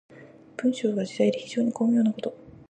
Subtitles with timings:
[0.57, 2.33] 文章が自在で非常に巧妙なこと。